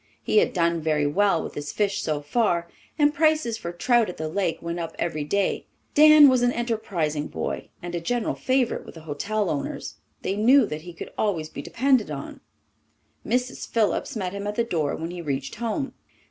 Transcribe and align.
He 0.23 0.37
had 0.37 0.51
done 0.51 0.81
very 0.81 1.05
well 1.05 1.43
with 1.43 1.53
his 1.53 1.71
fish 1.71 2.01
so 2.01 2.23
far, 2.23 2.67
and 2.97 3.13
prices 3.13 3.55
for 3.59 3.71
trout 3.71 4.09
at 4.09 4.17
the 4.17 4.27
Lake 4.29 4.57
went 4.59 4.79
up 4.79 4.95
every 4.97 5.23
day. 5.23 5.67
Dan 5.93 6.27
was 6.27 6.41
an 6.41 6.51
enterprising 6.51 7.27
boy, 7.27 7.69
and 7.83 7.93
a 7.93 8.01
general 8.01 8.33
favourite 8.33 8.83
with 8.83 8.95
the 8.95 9.01
hotel 9.01 9.47
owners. 9.47 9.97
They 10.23 10.35
knew 10.35 10.65
that 10.65 10.81
he 10.81 10.93
could 10.93 11.11
always 11.19 11.49
be 11.49 11.61
depended 11.61 12.09
on. 12.09 12.41
Mrs. 13.23 13.67
Phillips 13.67 14.15
met 14.15 14.33
him 14.33 14.47
at 14.47 14.55
the 14.55 14.63
door 14.63 14.95
when 14.95 15.11
he 15.11 15.21
reached 15.21 15.53
home. 15.57 15.93